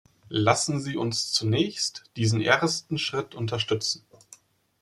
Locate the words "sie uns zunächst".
0.79-2.05